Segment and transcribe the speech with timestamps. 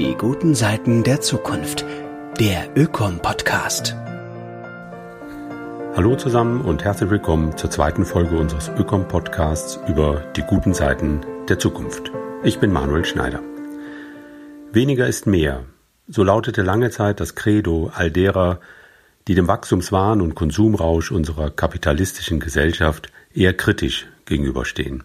[0.00, 1.84] Die guten Seiten der Zukunft.
[2.38, 3.94] Der Ökom-Podcast.
[5.94, 11.20] Hallo zusammen und herzlich willkommen zur zweiten Folge unseres Ökom-Podcasts über die guten Seiten
[11.50, 12.10] der Zukunft.
[12.42, 13.42] Ich bin Manuel Schneider.
[14.72, 15.64] Weniger ist mehr.
[16.08, 18.60] So lautete lange Zeit das Credo all derer,
[19.28, 25.04] die dem Wachstumswahn und Konsumrausch unserer kapitalistischen Gesellschaft eher kritisch gegenüberstehen.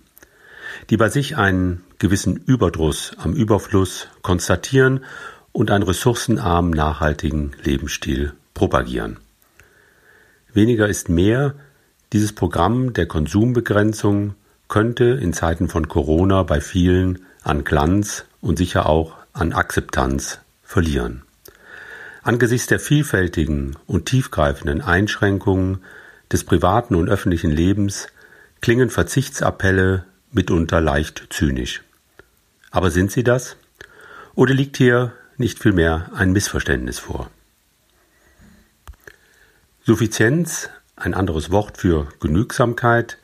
[0.89, 5.03] Die bei sich einen gewissen Überdruss am Überfluss konstatieren
[5.51, 9.17] und einen ressourcenarmen, nachhaltigen Lebensstil propagieren.
[10.53, 11.55] Weniger ist mehr.
[12.13, 14.35] Dieses Programm der Konsumbegrenzung
[14.67, 21.23] könnte in Zeiten von Corona bei vielen an Glanz und sicher auch an Akzeptanz verlieren.
[22.23, 25.83] Angesichts der vielfältigen und tiefgreifenden Einschränkungen
[26.31, 28.07] des privaten und öffentlichen Lebens
[28.61, 31.81] klingen Verzichtsappelle mitunter leicht zynisch.
[32.69, 33.55] Aber sind sie das?
[34.35, 37.31] Oder liegt hier nicht vielmehr ein Missverständnis vor?
[39.83, 43.17] Suffizienz, ein anderes Wort für Genügsamkeit,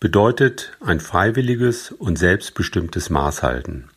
[0.00, 3.88] bedeutet ein freiwilliges und selbstbestimmtes Maßhalten.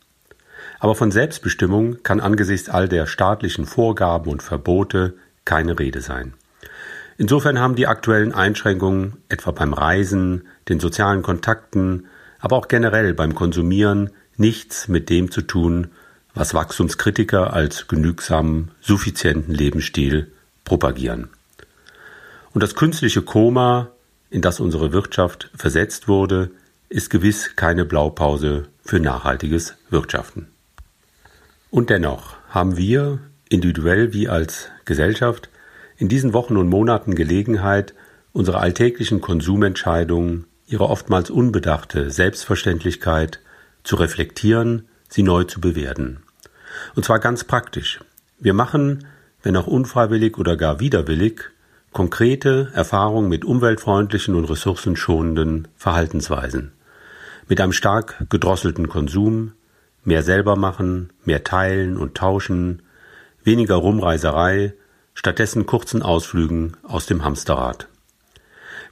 [0.78, 6.34] Aber von Selbstbestimmung kann angesichts all der staatlichen Vorgaben und Verbote keine Rede sein.
[7.18, 12.06] Insofern haben die aktuellen Einschränkungen etwa beim Reisen, den sozialen Kontakten,
[12.40, 15.88] aber auch generell beim Konsumieren nichts mit dem zu tun,
[16.34, 20.32] was Wachstumskritiker als genügsamen, suffizienten Lebensstil
[20.64, 21.28] propagieren.
[22.52, 23.90] Und das künstliche Koma,
[24.30, 26.50] in das unsere Wirtschaft versetzt wurde,
[26.88, 30.48] ist gewiss keine Blaupause für nachhaltiges Wirtschaften.
[31.70, 35.48] Und dennoch haben wir, individuell wie als Gesellschaft,
[35.96, 37.94] in diesen Wochen und Monaten Gelegenheit,
[38.32, 43.40] unsere alltäglichen Konsumentscheidungen, ihre oftmals unbedachte Selbstverständlichkeit
[43.82, 46.20] zu reflektieren, sie neu zu bewerten.
[46.94, 48.00] Und zwar ganz praktisch.
[48.38, 49.06] Wir machen,
[49.42, 51.50] wenn auch unfreiwillig oder gar widerwillig,
[51.92, 56.72] konkrete Erfahrungen mit umweltfreundlichen und ressourcenschonenden Verhaltensweisen.
[57.48, 59.52] Mit einem stark gedrosselten Konsum,
[60.04, 62.82] mehr selber machen, mehr teilen und tauschen,
[63.42, 64.74] weniger Rumreiserei,
[65.14, 67.89] stattdessen kurzen Ausflügen aus dem Hamsterrad.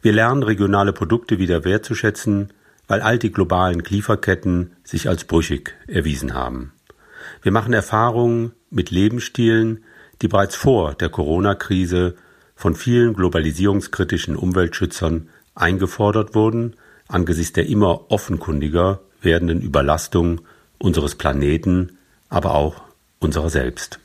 [0.03, 2.53] Wir lernen regionale Produkte wieder wertzuschätzen,
[2.87, 6.73] weil all die globalen Lieferketten sich als brüchig erwiesen haben.
[7.43, 9.85] Wir machen Erfahrungen mit Lebensstilen,
[10.23, 12.15] die bereits vor der Corona-Krise
[12.57, 16.75] von vielen globalisierungskritischen Umweltschützern eingefordert wurden,
[17.07, 20.41] angesichts der immer offenkundiger werdenden Überlastung
[20.79, 21.99] unseres Planeten,
[22.29, 22.83] aber auch
[23.21, 23.99] unserer selbst.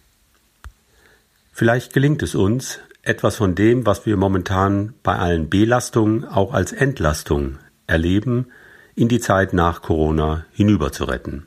[1.52, 6.72] Vielleicht gelingt es uns, etwas von dem, was wir momentan bei allen Belastungen auch als
[6.72, 8.48] Entlastung erleben,
[8.96, 11.46] in die Zeit nach Corona hinüber zu retten.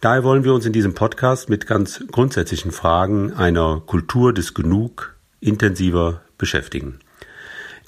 [0.00, 5.16] Daher wollen wir uns in diesem Podcast mit ganz grundsätzlichen Fragen einer Kultur des Genug
[5.40, 7.00] intensiver beschäftigen.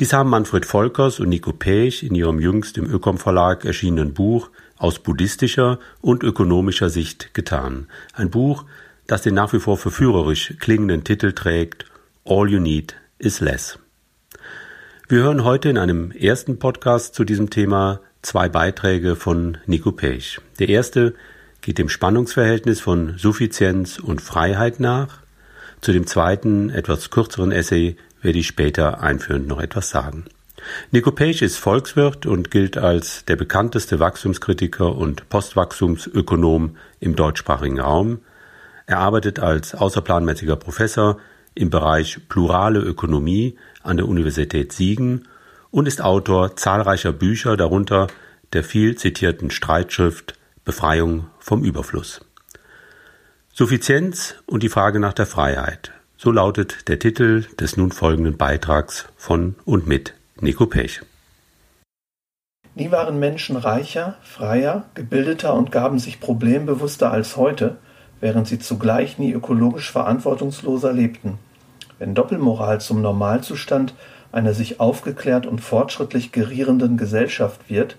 [0.01, 4.51] Dies haben Manfred Volkers und Nico Pech in ihrem jüngst im Ökom Verlag erschienenen Buch
[4.77, 7.87] aus buddhistischer und ökonomischer Sicht getan.
[8.13, 8.65] Ein Buch,
[9.07, 11.90] das den nach wie vor verführerisch klingenden Titel trägt
[12.25, 13.79] All You Need is Less.
[15.09, 20.39] Wir hören heute in einem ersten Podcast zu diesem Thema zwei Beiträge von Nico Pech.
[20.59, 21.15] Der erste
[21.63, 25.23] geht dem Spannungsverhältnis von Suffizienz und Freiheit nach.
[25.81, 30.27] Zu dem zweiten, etwas kürzeren Essay werde ich später einführend noch etwas sagen.
[30.91, 38.21] Nico Pech ist Volkswirt und gilt als der bekannteste Wachstumskritiker und Postwachstumsökonom im deutschsprachigen Raum.
[38.87, 41.19] Er arbeitet als außerplanmäßiger Professor
[41.55, 45.29] im Bereich plurale Ökonomie an der Universität Siegen
[45.71, 48.09] und ist Autor zahlreicher Bücher, darunter
[48.53, 50.35] der viel zitierten Streitschrift
[50.65, 52.21] Befreiung vom Überfluss.
[53.53, 55.93] Suffizienz und die Frage nach der Freiheit.
[56.17, 61.01] So lautet der Titel des nun folgenden Beitrags von und mit Nico Pech.
[62.75, 67.79] Nie waren Menschen reicher, freier, gebildeter und gaben sich problembewusster als heute,
[68.21, 71.39] während sie zugleich nie ökologisch verantwortungsloser lebten.
[72.01, 73.95] Wenn Doppelmoral zum Normalzustand
[74.33, 77.97] einer sich aufgeklärt und fortschrittlich gerierenden Gesellschaft wird,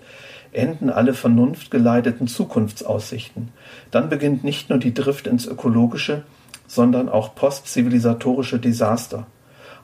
[0.50, 3.50] enden alle vernunftgeleiteten Zukunftsaussichten.
[3.92, 6.24] Dann beginnt nicht nur die Drift ins Ökologische,
[6.66, 9.28] sondern auch postzivilisatorische Desaster.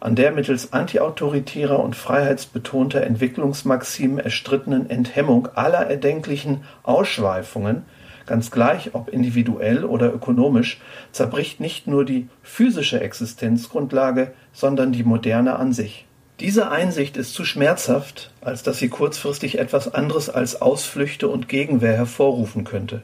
[0.01, 7.85] An der mittels antiautoritärer und freiheitsbetonter Entwicklungsmaximen erstrittenen Enthemmung aller erdenklichen Ausschweifungen,
[8.29, 10.81] ganz gleich ob individuell oder ökonomisch,
[11.11, 16.07] zerbricht nicht nur die physische Existenzgrundlage, sondern die moderne an sich.
[16.39, 21.95] Diese Einsicht ist zu schmerzhaft, als dass sie kurzfristig etwas anderes als Ausflüchte und Gegenwehr
[21.95, 23.03] hervorrufen könnte.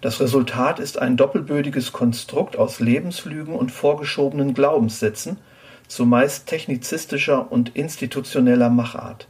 [0.00, 5.36] Das Resultat ist ein doppelbödiges Konstrukt aus Lebenslügen und vorgeschobenen Glaubenssätzen,
[5.88, 9.26] zumeist technizistischer und institutioneller Machart.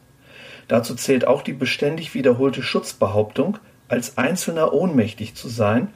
[0.69, 3.59] Dazu zählt auch die beständig wiederholte Schutzbehauptung,
[3.89, 5.89] als Einzelner ohnmächtig zu sein,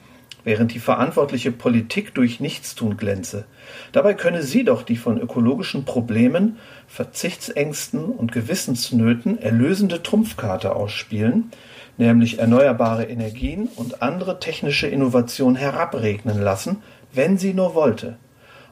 [0.44, 3.44] während die verantwortliche Politik durch Nichtstun glänze.
[3.92, 6.58] Dabei könne sie doch die von ökologischen Problemen,
[6.88, 11.50] Verzichtsängsten und Gewissensnöten erlösende Trumpfkarte ausspielen,
[11.98, 18.16] nämlich erneuerbare Energien und andere technische Innovationen herabregnen lassen, wenn sie nur wollte.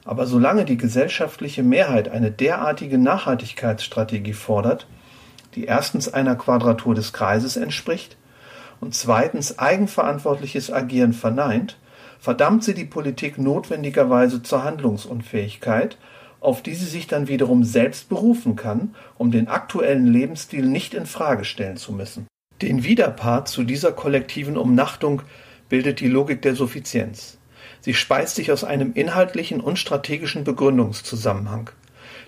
[0.05, 4.87] Aber solange die gesellschaftliche Mehrheit eine derartige Nachhaltigkeitsstrategie fordert,
[5.55, 8.16] die erstens einer Quadratur des Kreises entspricht
[8.80, 11.78] und zweitens eigenverantwortliches Agieren verneint,
[12.18, 15.96] verdammt sie die Politik notwendigerweise zur Handlungsunfähigkeit,
[16.40, 21.06] auf die sie sich dann wiederum selbst berufen kann, um den aktuellen Lebensstil nicht in
[21.06, 22.26] Frage stellen zu müssen.
[22.62, 25.22] Den Widerpart zu dieser kollektiven Umnachtung
[25.68, 27.38] bildet die Logik der Suffizienz.
[27.80, 31.70] Sie speist sich aus einem inhaltlichen und strategischen Begründungszusammenhang.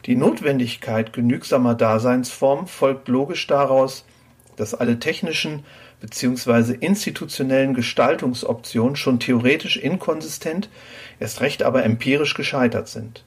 [0.06, 4.04] Die Notwendigkeit genügsamer Daseinsform folgt logisch daraus,
[4.56, 5.64] dass alle technischen
[6.02, 6.74] bzw.
[6.80, 10.68] institutionellen Gestaltungsoptionen schon theoretisch inkonsistent,
[11.20, 13.24] erst recht aber empirisch gescheitert sind.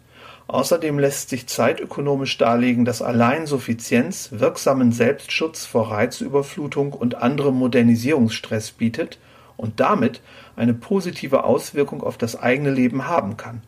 [0.48, 8.72] Außerdem lässt sich zeitökonomisch darlegen, dass allein Suffizienz wirksamen Selbstschutz vor Reizüberflutung und anderem Modernisierungsstress
[8.72, 9.18] bietet
[9.57, 10.22] und damit
[10.56, 13.62] eine positive Auswirkung auf das eigene Leben haben kann.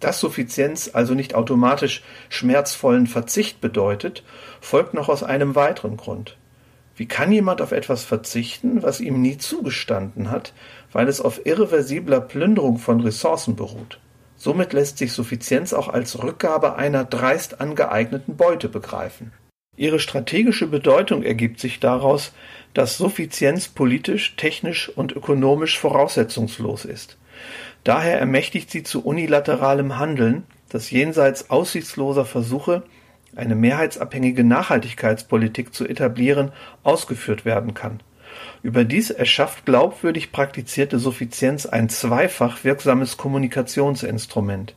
[0.00, 4.24] Dass Suffizienz also nicht automatisch schmerzvollen Verzicht bedeutet,
[4.60, 6.36] folgt noch aus einem weiteren Grund.
[6.96, 10.54] Wie kann jemand auf etwas verzichten, was ihm nie zugestanden hat,
[10.92, 14.00] weil es auf irreversibler Plünderung von Ressourcen beruht?
[14.36, 19.32] Somit lässt sich Suffizienz auch als Rückgabe einer dreist angeeigneten Beute begreifen.
[19.76, 22.32] Ihre strategische Bedeutung ergibt sich daraus,
[22.72, 27.18] dass Suffizienz politisch, technisch und ökonomisch voraussetzungslos ist.
[27.84, 32.82] Daher ermächtigt sie zu unilateralem Handeln, das jenseits aussichtsloser Versuche,
[33.36, 36.52] eine mehrheitsabhängige Nachhaltigkeitspolitik zu etablieren,
[36.82, 38.00] ausgeführt werden kann.
[38.62, 44.74] Überdies erschafft glaubwürdig praktizierte Suffizienz ein zweifach wirksames Kommunikationsinstrument.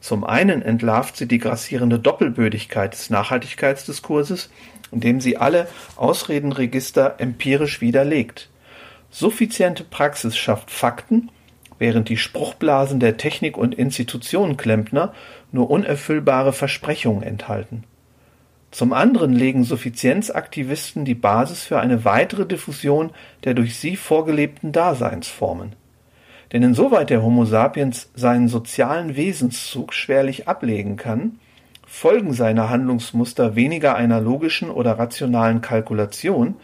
[0.00, 4.50] Zum einen entlarvt sie die grassierende Doppelbödigkeit des Nachhaltigkeitsdiskurses,
[4.92, 8.48] indem sie alle Ausredenregister empirisch widerlegt.
[9.10, 11.30] Suffiziente Praxis schafft Fakten,
[11.78, 15.14] während die Spruchblasen der Technik- und Institutionenklempner
[15.52, 17.84] nur unerfüllbare Versprechungen enthalten.
[18.70, 23.10] Zum anderen legen Suffizienzaktivisten die Basis für eine weitere Diffusion
[23.44, 25.72] der durch sie vorgelebten Daseinsformen.
[26.52, 31.38] Denn insoweit der Homo sapiens seinen sozialen Wesenszug schwerlich ablegen kann,
[31.86, 36.56] folgen seine Handlungsmuster weniger einer logischen oder rationalen Kalkulation,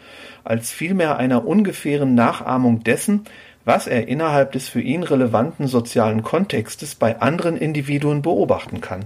[0.43, 3.25] als vielmehr einer ungefähren Nachahmung dessen,
[3.63, 9.05] was er innerhalb des für ihn relevanten sozialen Kontextes bei anderen Individuen beobachten kann.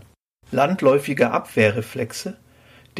[0.52, 2.36] Landläufige Abwehrreflexe,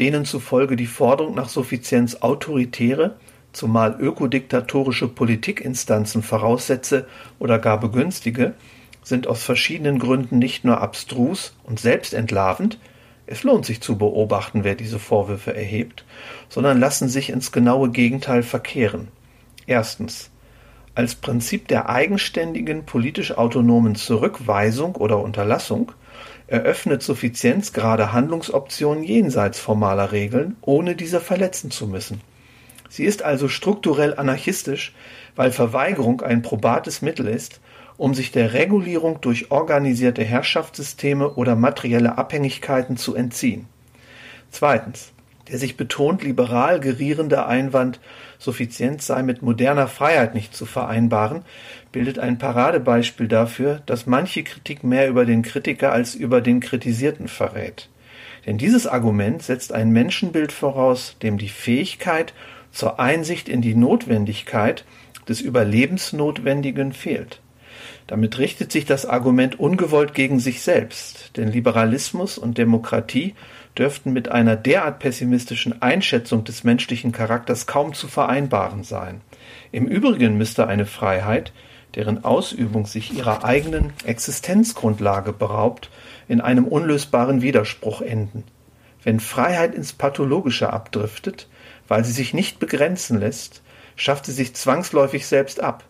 [0.00, 3.16] denen zufolge die Forderung nach Suffizienz autoritäre,
[3.52, 7.06] zumal ökodiktatorische Politikinstanzen voraussetze
[7.38, 8.54] oder gar begünstige,
[9.02, 12.78] sind aus verschiedenen Gründen nicht nur abstrus und selbstentlarvend,
[13.26, 16.04] es lohnt sich zu beobachten, wer diese Vorwürfe erhebt,
[16.48, 19.08] sondern lassen sich ins genaue Gegenteil verkehren.
[19.66, 20.30] Erstens.
[20.96, 25.92] Als Prinzip der eigenständigen politisch autonomen Zurückweisung oder Unterlassung
[26.50, 32.20] eröffnet Suffizienz gerade Handlungsoptionen jenseits formaler Regeln, ohne diese verletzen zu müssen.
[32.88, 34.92] Sie ist also strukturell anarchistisch,
[35.36, 37.60] weil Verweigerung ein probates Mittel ist,
[37.96, 43.66] um sich der Regulierung durch organisierte Herrschaftssysteme oder materielle Abhängigkeiten zu entziehen.
[44.50, 45.12] Zweitens.
[45.50, 47.98] Der sich betont liberal gerierende Einwand,
[48.38, 51.42] Suffizienz sei mit moderner Freiheit nicht zu vereinbaren,
[51.90, 57.26] bildet ein Paradebeispiel dafür, dass manche Kritik mehr über den Kritiker als über den Kritisierten
[57.26, 57.88] verrät.
[58.46, 62.32] Denn dieses Argument setzt ein Menschenbild voraus, dem die Fähigkeit
[62.70, 64.84] zur Einsicht in die Notwendigkeit
[65.28, 67.40] des Überlebensnotwendigen fehlt.
[68.06, 73.34] Damit richtet sich das Argument ungewollt gegen sich selbst, denn Liberalismus und Demokratie
[73.78, 79.20] dürften mit einer derart pessimistischen Einschätzung des menschlichen Charakters kaum zu vereinbaren sein.
[79.72, 81.52] Im Übrigen müsste eine Freiheit,
[81.94, 85.90] deren Ausübung sich ihrer eigenen Existenzgrundlage beraubt,
[86.28, 88.44] in einem unlösbaren Widerspruch enden.
[89.02, 91.48] Wenn Freiheit ins Pathologische abdriftet,
[91.88, 93.62] weil sie sich nicht begrenzen lässt,
[93.96, 95.84] schafft sie sich zwangsläufig selbst ab.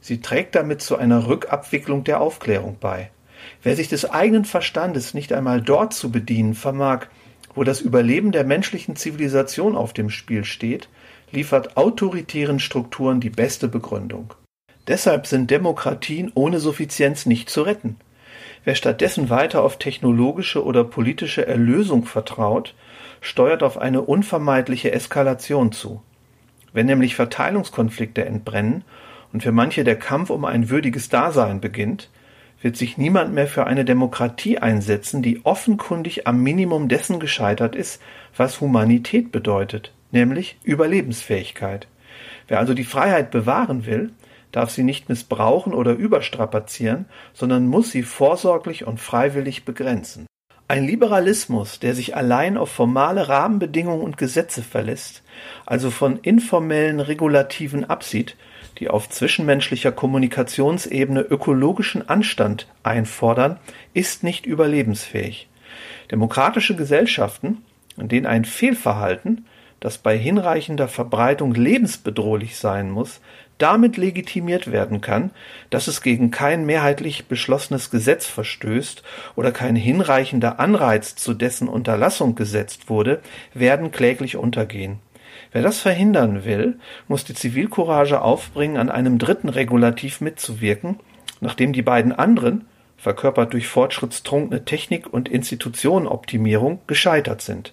[0.00, 3.10] Sie trägt damit zu einer Rückabwicklung der Aufklärung bei.
[3.62, 7.06] Wer sich des eigenen Verstandes nicht einmal dort zu bedienen vermag,
[7.56, 10.88] wo das Überleben der menschlichen Zivilisation auf dem Spiel steht,
[11.32, 14.34] liefert autoritären Strukturen die beste Begründung.
[14.86, 17.96] Deshalb sind Demokratien ohne Suffizienz nicht zu retten.
[18.64, 22.74] Wer stattdessen weiter auf technologische oder politische Erlösung vertraut,
[23.20, 26.02] steuert auf eine unvermeidliche Eskalation zu.
[26.72, 28.84] Wenn nämlich Verteilungskonflikte entbrennen
[29.32, 32.10] und für manche der Kampf um ein würdiges Dasein beginnt,
[32.60, 38.00] wird sich niemand mehr für eine Demokratie einsetzen, die offenkundig am Minimum dessen gescheitert ist,
[38.36, 41.86] was Humanität bedeutet, nämlich Überlebensfähigkeit.
[42.48, 44.10] Wer also die Freiheit bewahren will,
[44.52, 50.26] darf sie nicht missbrauchen oder überstrapazieren, sondern muss sie vorsorglich und freiwillig begrenzen.
[50.68, 55.22] Ein Liberalismus, der sich allein auf formale Rahmenbedingungen und Gesetze verlässt,
[55.64, 58.36] also von informellen Regulativen absieht,
[58.78, 63.58] die auf zwischenmenschlicher Kommunikationsebene ökologischen Anstand einfordern,
[63.94, 65.48] ist nicht überlebensfähig.
[66.10, 67.62] Demokratische Gesellschaften,
[67.96, 69.46] in denen ein Fehlverhalten,
[69.80, 73.20] das bei hinreichender Verbreitung lebensbedrohlich sein muss,
[73.58, 75.30] damit legitimiert werden kann,
[75.70, 79.02] dass es gegen kein mehrheitlich beschlossenes Gesetz verstößt
[79.34, 83.20] oder kein hinreichender Anreiz zu dessen Unterlassung gesetzt wurde,
[83.54, 84.98] werden kläglich untergehen.
[85.52, 86.78] Wer das verhindern will,
[87.08, 91.00] muss die Zivilcourage aufbringen, an einem dritten Regulativ mitzuwirken,
[91.40, 92.66] nachdem die beiden anderen,
[92.96, 97.72] verkörpert durch fortschrittstrunkene Technik und Institutionenoptimierung, gescheitert sind.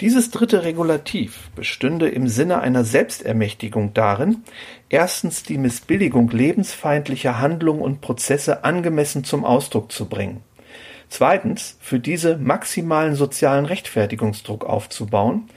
[0.00, 4.42] Dieses dritte Regulativ bestünde im Sinne einer Selbstermächtigung darin,
[4.88, 10.42] erstens die Missbilligung lebensfeindlicher Handlungen und Prozesse angemessen zum Ausdruck zu bringen,
[11.08, 15.48] zweitens für diese maximalen sozialen Rechtfertigungsdruck aufzubauen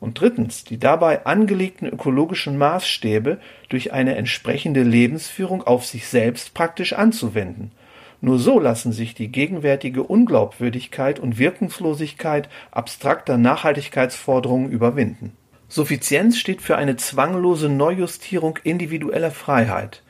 [0.00, 3.38] und drittens die dabei angelegten ökologischen Maßstäbe
[3.68, 7.72] durch eine entsprechende Lebensführung auf sich selbst praktisch anzuwenden
[8.20, 15.36] nur so lassen sich die gegenwärtige Unglaubwürdigkeit und Wirkungslosigkeit abstrakter Nachhaltigkeitsforderungen überwinden.
[15.68, 20.02] Suffizienz steht für eine zwanglose Neujustierung individueller Freiheit,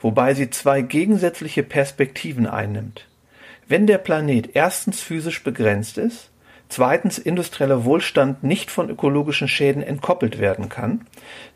[0.00, 3.06] wobei sie zwei gegensätzliche Perspektiven einnimmt.
[3.66, 6.30] Wenn der Planet erstens physisch begrenzt ist
[6.68, 11.06] zweitens industrieller Wohlstand nicht von ökologischen Schäden entkoppelt werden kann,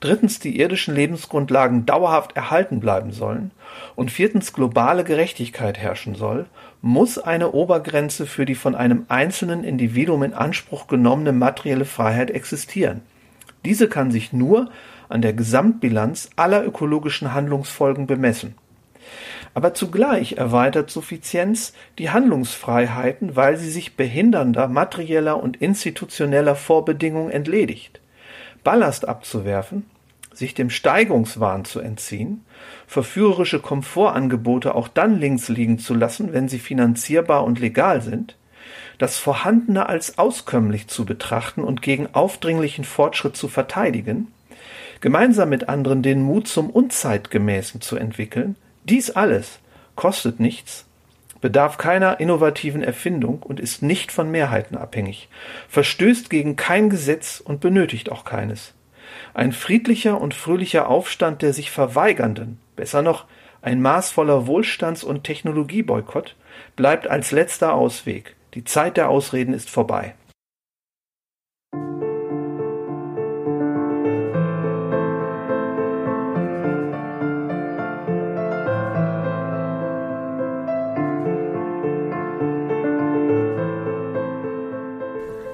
[0.01, 3.51] drittens die irdischen Lebensgrundlagen dauerhaft erhalten bleiben sollen.
[3.97, 6.47] Und viertens globale Gerechtigkeit herrschen soll,
[6.83, 13.03] muss eine Obergrenze für die von einem einzelnen Individuum in Anspruch genommene materielle Freiheit existieren.
[13.65, 14.71] Diese kann sich nur
[15.09, 18.55] an der Gesamtbilanz aller ökologischen Handlungsfolgen bemessen
[19.59, 27.99] aber zugleich erweitert Suffizienz die Handlungsfreiheiten, weil sie sich behindernder materieller und institutioneller Vorbedingungen entledigt.
[28.63, 29.91] Ballast abzuwerfen,
[30.33, 32.45] sich dem Steigungswahn zu entziehen,
[32.87, 38.37] verführerische Komfortangebote auch dann links liegen zu lassen, wenn sie finanzierbar und legal sind,
[38.99, 44.29] das Vorhandene als auskömmlich zu betrachten und gegen aufdringlichen Fortschritt zu verteidigen,
[45.01, 48.55] gemeinsam mit anderen den Mut zum Unzeitgemäßen zu entwickeln,
[48.91, 49.61] dies alles
[49.97, 50.87] kostet nichts,
[51.41, 55.29] bedarf keiner innovativen Erfindung und ist nicht von Mehrheiten abhängig,
[55.69, 58.75] verstößt gegen kein Gesetz und benötigt auch keines.
[59.35, 63.27] Ein friedlicher und fröhlicher Aufstand der sich Verweigernden, besser noch
[63.63, 66.37] ein maßvoller Wohlstands- und Technologieboykott,
[66.77, 68.37] bleibt als letzter Ausweg.
[68.55, 70.15] Die Zeit der Ausreden ist vorbei.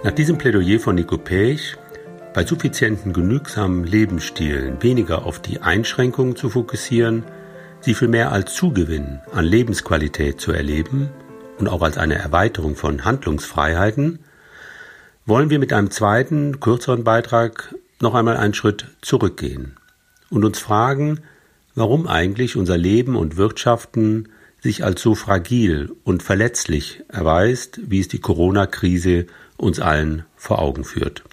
[0.04, 1.78] Nach diesem Plädoyer von Nico Pech,
[2.34, 7.24] bei suffizienten, genügsamen Lebensstilen weniger auf die Einschränkungen zu fokussieren,
[7.80, 11.08] sie vielmehr als Zugewinn an Lebensqualität zu erleben
[11.58, 14.18] und auch als eine Erweiterung von Handlungsfreiheiten,
[15.24, 19.78] wollen wir mit einem zweiten, kürzeren Beitrag noch einmal einen Schritt zurückgehen
[20.28, 21.20] und uns fragen,
[21.74, 24.28] warum eigentlich unser Leben und Wirtschaften
[24.60, 30.84] sich als so fragil und verletzlich erweist, wie es die Corona-Krise uns allen vor Augen
[30.84, 31.24] führt.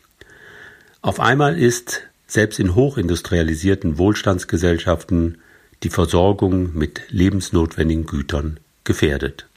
[1.01, 5.39] Auf einmal ist selbst in hochindustrialisierten Wohlstandsgesellschaften
[5.83, 9.47] die Versorgung mit lebensnotwendigen Gütern gefährdet.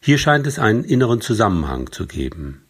[0.00, 2.62] Hier scheint es einen inneren Zusammenhang zu geben,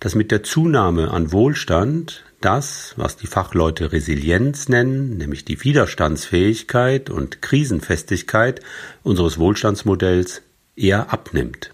[0.00, 7.08] dass mit der Zunahme an Wohlstand das, was die Fachleute Resilienz nennen, nämlich die Widerstandsfähigkeit
[7.08, 8.60] und Krisenfestigkeit
[9.04, 10.42] unseres Wohlstandsmodells,
[10.74, 11.71] eher abnimmt.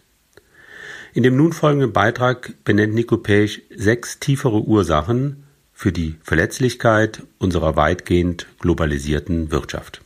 [1.18, 7.74] In dem nun folgenden Beitrag benennt Nico Pech sechs tiefere Ursachen für die Verletzlichkeit unserer
[7.74, 10.00] weitgehend globalisierten Wirtschaft.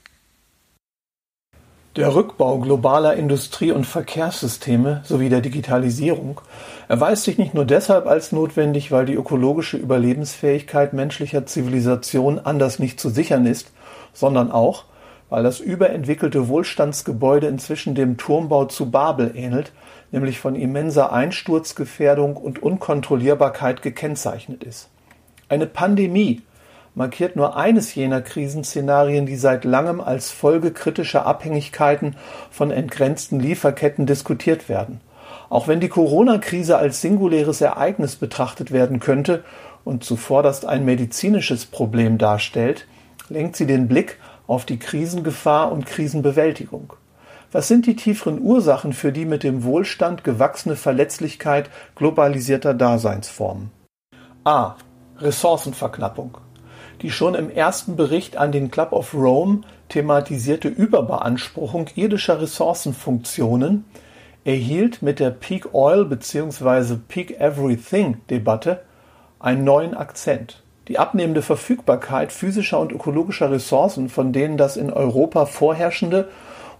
[1.96, 6.40] Der Rückbau globaler Industrie- und Verkehrssysteme sowie der Digitalisierung
[6.88, 12.98] erweist sich nicht nur deshalb als notwendig, weil die ökologische Überlebensfähigkeit menschlicher Zivilisation anders nicht
[12.98, 13.70] zu sichern ist,
[14.14, 14.86] sondern auch,
[15.28, 19.72] weil das überentwickelte Wohlstandsgebäude inzwischen dem Turmbau zu Babel ähnelt,
[20.12, 24.88] nämlich von immenser Einsturzgefährdung und Unkontrollierbarkeit gekennzeichnet ist.
[25.48, 26.42] Eine Pandemie
[26.94, 32.16] markiert nur eines jener Krisenszenarien, die seit langem als Folge kritischer Abhängigkeiten
[32.50, 35.00] von entgrenzten Lieferketten diskutiert werden.
[35.48, 39.44] Auch wenn die Corona-Krise als singuläres Ereignis betrachtet werden könnte
[39.84, 42.86] und zuvorderst ein medizinisches Problem darstellt,
[43.28, 46.94] lenkt sie den Blick auf die Krisengefahr und Krisenbewältigung.
[47.52, 53.70] Was sind die tieferen Ursachen für die mit dem Wohlstand gewachsene Verletzlichkeit globalisierter Daseinsformen?
[54.44, 54.76] A.
[55.18, 56.38] Ressourcenverknappung.
[57.02, 63.84] Die schon im ersten Bericht an den Club of Rome thematisierte Überbeanspruchung irdischer Ressourcenfunktionen
[64.44, 66.96] erhielt mit der Peak Oil bzw.
[67.06, 68.80] Peak Everything Debatte
[69.38, 70.62] einen neuen Akzent.
[70.88, 76.28] Die abnehmende Verfügbarkeit physischer und ökologischer Ressourcen, von denen das in Europa vorherrschende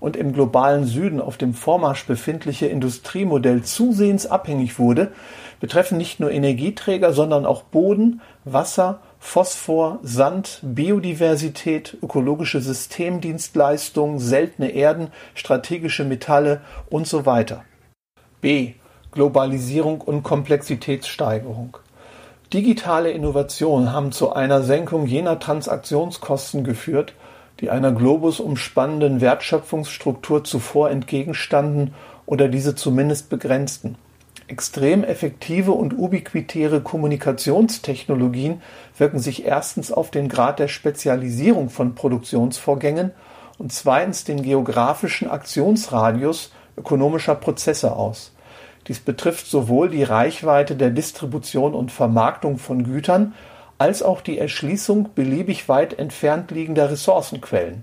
[0.02, 5.12] und im globalen Süden auf dem Vormarsch befindliche Industriemodell zusehends abhängig wurde,
[5.60, 15.12] betreffen nicht nur Energieträger, sondern auch Boden, Wasser Phosphor, Sand, Biodiversität, ökologische Systemdienstleistungen, seltene Erden,
[15.34, 17.64] strategische Metalle und so weiter.
[18.40, 18.74] B.
[19.12, 21.78] Globalisierung und Komplexitätssteigerung.
[22.52, 27.14] Digitale Innovationen haben zu einer Senkung jener Transaktionskosten geführt,
[27.60, 31.94] die einer globus umspannenden Wertschöpfungsstruktur zuvor entgegenstanden
[32.26, 33.96] oder diese zumindest begrenzten.
[34.48, 38.60] Extrem effektive und ubiquitäre Kommunikationstechnologien
[38.98, 43.12] wirken sich erstens auf den Grad der Spezialisierung von Produktionsvorgängen
[43.58, 48.32] und zweitens den geografischen Aktionsradius ökonomischer Prozesse aus.
[48.88, 53.34] Dies betrifft sowohl die Reichweite der Distribution und Vermarktung von Gütern
[53.82, 57.82] als auch die Erschließung beliebig weit entfernt liegender Ressourcenquellen.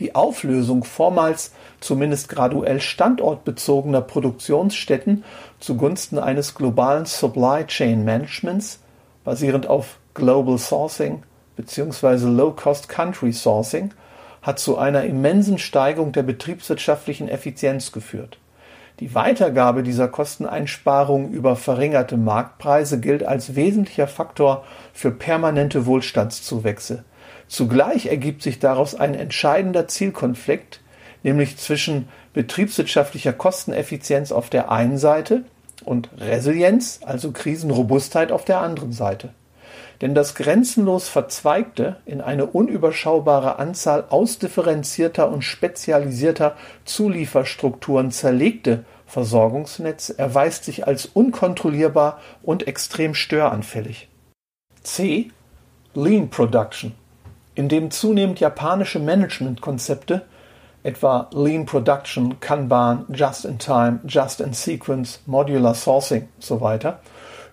[0.00, 5.22] Die Auflösung vormals zumindest graduell standortbezogener Produktionsstätten
[5.60, 8.78] zugunsten eines globalen Supply Chain Managements,
[9.22, 11.24] basierend auf Global Sourcing
[11.56, 12.28] bzw.
[12.28, 13.90] Low-Cost Country Sourcing,
[14.40, 18.38] hat zu einer immensen Steigerung der betriebswirtschaftlichen Effizienz geführt.
[19.00, 27.04] Die Weitergabe dieser Kosteneinsparungen über verringerte Marktpreise gilt als wesentlicher Faktor für permanente Wohlstandszuwächse.
[27.46, 30.80] Zugleich ergibt sich daraus ein entscheidender Zielkonflikt,
[31.22, 35.44] nämlich zwischen betriebswirtschaftlicher Kosteneffizienz auf der einen Seite
[35.84, 39.30] und Resilienz, also Krisenrobustheit auf der anderen Seite.
[40.00, 50.64] Denn das grenzenlos verzweigte, in eine unüberschaubare Anzahl ausdifferenzierter und spezialisierter Zulieferstrukturen zerlegte Versorgungsnetz erweist
[50.64, 54.08] sich als unkontrollierbar und extrem störanfällig.
[54.82, 55.30] C.
[55.94, 56.92] Lean Production.
[57.54, 60.26] Indem zunehmend japanische Managementkonzepte
[60.82, 66.92] etwa Lean Production, Kanban, Just-in-Time, Just-in-Sequence, Modular Sourcing usw.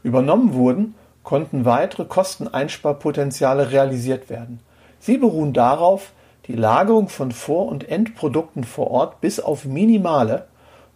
[0.03, 4.59] übernommen wurden, konnten weitere Kosteneinsparpotenziale realisiert werden.
[4.99, 6.11] Sie beruhen darauf,
[6.47, 10.45] die Lagerung von Vor- und Endprodukten vor Ort bis auf minimale,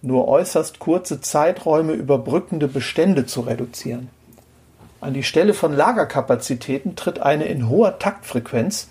[0.01, 4.09] nur äußerst kurze Zeiträume überbrückende Bestände zu reduzieren.
[4.99, 8.89] An die Stelle von Lagerkapazitäten tritt eine in hoher Taktfrequenz,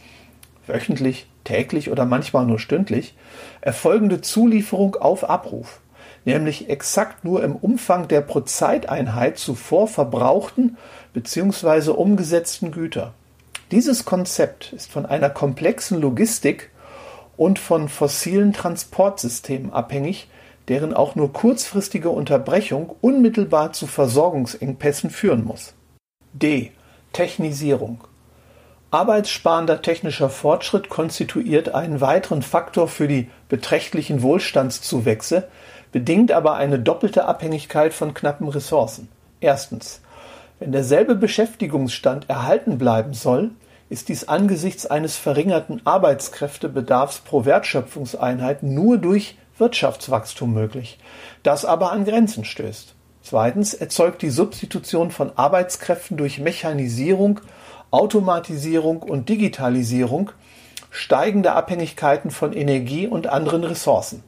[0.66, 3.14] wöchentlich täglich oder manchmal nur stündlich,
[3.60, 5.80] erfolgende Zulieferung auf Abruf,
[6.26, 10.76] nämlich exakt nur im Umfang der pro Zeiteinheit zuvor verbrauchten
[11.14, 11.90] bzw.
[11.90, 13.14] umgesetzten Güter.
[13.70, 16.70] Dieses Konzept ist von einer komplexen Logistik
[17.36, 20.28] und von fossilen Transportsystemen abhängig,
[20.68, 25.74] deren auch nur kurzfristige Unterbrechung unmittelbar zu Versorgungsengpässen führen muss.
[26.32, 26.72] D.
[27.12, 28.04] Technisierung
[28.90, 35.48] Arbeitssparender technischer Fortschritt konstituiert einen weiteren Faktor für die beträchtlichen Wohlstandszuwächse,
[35.92, 39.08] bedingt aber eine doppelte Abhängigkeit von knappen Ressourcen.
[39.40, 40.00] Erstens.
[40.58, 43.50] Wenn derselbe Beschäftigungsstand erhalten bleiben soll,
[43.88, 50.98] ist dies angesichts eines verringerten Arbeitskräftebedarfs pro Wertschöpfungseinheit nur durch Wirtschaftswachstum möglich,
[51.42, 52.94] das aber an Grenzen stößt.
[53.22, 57.40] Zweitens erzeugt die Substitution von Arbeitskräften durch Mechanisierung
[57.90, 60.30] Automatisierung und Digitalisierung
[60.90, 64.22] steigende Abhängigkeiten von Energie und anderen Ressourcen.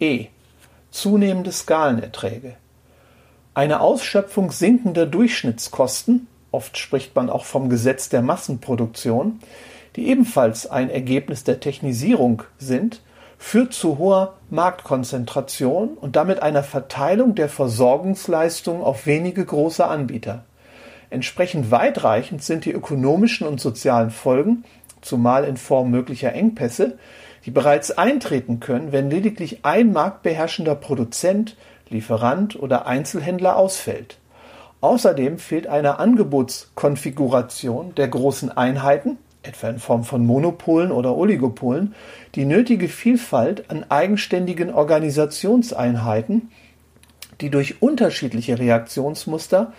[0.00, 0.26] E.
[0.92, 2.56] Zunehmende Skalenerträge.
[3.54, 9.40] Eine Ausschöpfung sinkender Durchschnittskosten, oft spricht man auch vom Gesetz der Massenproduktion,
[9.96, 13.00] die ebenfalls ein Ergebnis der Technisierung sind,
[13.38, 20.44] führt zu hoher Marktkonzentration und damit einer Verteilung der Versorgungsleistungen auf wenige große Anbieter.
[21.08, 24.64] Entsprechend weitreichend sind die ökonomischen und sozialen Folgen,
[25.00, 26.98] zumal in Form möglicher Engpässe,
[27.44, 31.56] die bereits eintreten können, wenn lediglich ein marktbeherrschender Produzent,
[31.88, 34.18] Lieferant oder Einzelhändler ausfällt.
[34.80, 41.94] Außerdem fehlt eine Angebotskonfiguration der großen Einheiten, etwa in Form von Monopolen oder Oligopolen,
[42.34, 46.50] die nötige Vielfalt an eigenständigen Organisationseinheiten,
[47.40, 49.72] die durch unterschiedliche Reaktionsmuster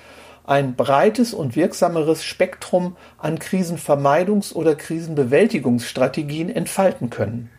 [0.45, 7.49] ein breites und wirksameres Spektrum an Krisenvermeidungs- oder Krisenbewältigungsstrategien entfalten können.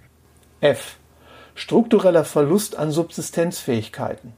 [0.61, 0.97] F.
[1.55, 4.33] Struktureller Verlust an Subsistenzfähigkeiten.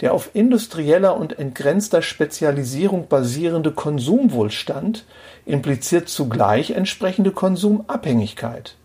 [0.00, 5.04] Der auf industrieller und entgrenzter Spezialisierung basierende Konsumwohlstand
[5.44, 8.76] impliziert zugleich entsprechende Konsumabhängigkeit.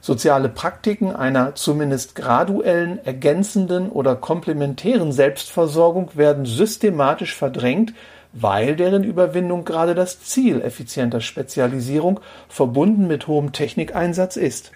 [0.00, 7.94] Soziale Praktiken einer zumindest graduellen, ergänzenden oder komplementären Selbstversorgung werden systematisch verdrängt,
[8.32, 14.72] weil deren Überwindung gerade das Ziel effizienter Spezialisierung verbunden mit hohem Technikeinsatz ist.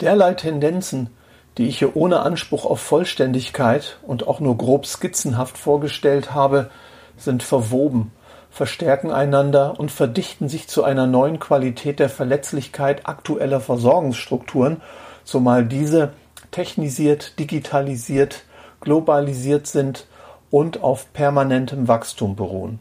[0.00, 1.10] Derlei Tendenzen
[1.58, 6.70] die ich hier ohne Anspruch auf Vollständigkeit und auch nur grob skizzenhaft vorgestellt habe,
[7.16, 8.12] sind verwoben,
[8.50, 14.82] verstärken einander und verdichten sich zu einer neuen Qualität der Verletzlichkeit aktueller Versorgungsstrukturen,
[15.24, 16.12] zumal diese
[16.50, 18.44] technisiert, digitalisiert,
[18.80, 20.06] globalisiert sind
[20.50, 22.78] und auf permanentem Wachstum beruhen.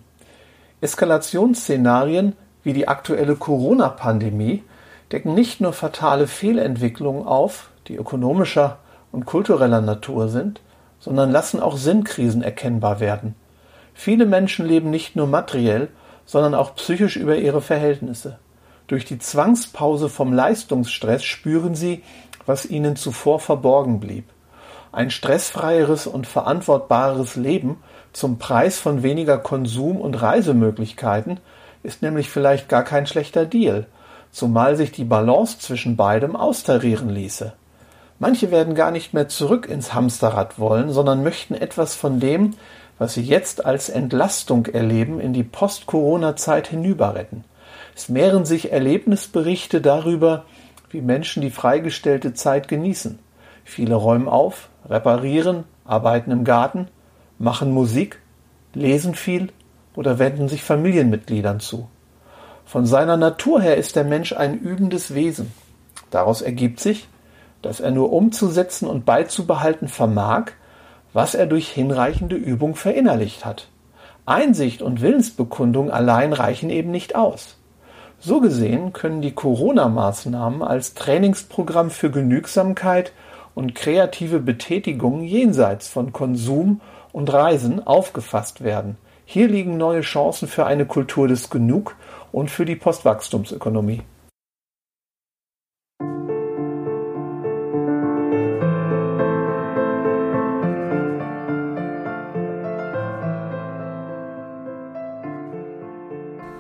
[0.82, 4.64] Eskalationsszenarien wie die aktuelle Corona-Pandemie
[5.12, 8.78] decken nicht nur fatale Fehlentwicklungen auf, die ökonomischer
[9.12, 10.62] und kultureller Natur sind,
[11.00, 13.36] sondern lassen auch Sinnkrisen erkennbar werden.
[13.94, 15.90] Viele Menschen leben nicht nur materiell,
[16.26, 18.40] sondern auch psychisch über ihre Verhältnisse.
[18.88, 22.04] Durch die Zwangspause vom Leistungsstress spüren sie,
[22.46, 24.26] was ihnen zuvor verborgen blieb.
[24.92, 27.78] Ein stressfreieres und verantwortbareres Leben
[28.14, 31.40] zum Preis von weniger Konsum und Reisemöglichkeiten
[31.84, 33.88] ist nämlich vielleicht gar kein schlechter Deal,
[34.36, 37.54] zumal sich die Balance zwischen beidem austarieren ließe.
[38.20, 42.52] Manche werden gar nicht mehr zurück ins Hamsterrad wollen, sondern möchten etwas von dem,
[42.98, 47.46] was sie jetzt als Entlastung erleben, in die Post-Corona-Zeit hinüberretten.
[47.96, 50.44] Es mehren sich Erlebnisberichte darüber,
[50.90, 53.20] wie Menschen die freigestellte Zeit genießen.
[53.64, 56.90] Viele räumen auf, reparieren, arbeiten im Garten,
[57.40, 58.20] machen Musik,
[58.74, 59.54] lesen viel
[59.96, 61.88] oder wenden sich Familienmitgliedern zu.
[62.66, 65.54] Von seiner Natur her ist der Mensch ein übendes Wesen.
[66.10, 67.08] Daraus ergibt sich,
[67.62, 70.52] dass er nur umzusetzen und beizubehalten vermag,
[71.14, 73.70] was er durch hinreichende Übung verinnerlicht hat.
[74.26, 77.58] Einsicht und Willensbekundung allein reichen eben nicht aus.
[78.20, 83.12] So gesehen können die Corona-Maßnahmen als Trainingsprogramm für Genügsamkeit
[83.54, 88.98] und kreative Betätigung jenseits von Konsum und Reisen aufgefasst werden.
[89.26, 91.96] Hier liegen neue Chancen für eine Kultur des Genug
[92.32, 94.04] und für die Postwachstumsökonomie.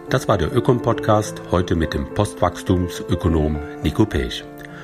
[0.09, 4.43] Das war der Ökom-Podcast heute mit dem Postwachstumsökonom Nico Pech.